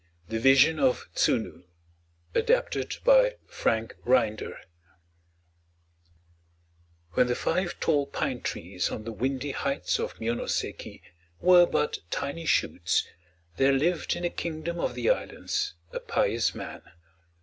THE 0.29 0.39
VISION 0.39 0.79
OF 0.79 1.07
TSUNU 1.13 1.63
ADAPTED 2.33 2.95
BY 3.05 3.35
FRANK 3.45 3.95
RINDER 4.03 4.57
When 7.11 7.27
the 7.27 7.35
five 7.35 7.79
tall 7.79 8.07
pine 8.07 8.41
trees 8.41 8.89
on 8.89 9.03
the 9.03 9.11
windy 9.11 9.51
heights 9.51 9.99
of 9.99 10.19
Mionoseki 10.19 11.03
were 11.39 11.67
but 11.67 11.99
tiny 12.09 12.47
shoots, 12.47 13.07
there 13.57 13.73
lived 13.73 14.15
in 14.15 14.23
the 14.23 14.31
Kingdom 14.31 14.79
of 14.79 14.95
the 14.95 15.11
Islands 15.11 15.75
a 15.91 15.99
pious 15.99 16.55
man. 16.55 16.81